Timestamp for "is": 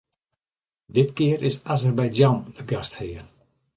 1.49-1.57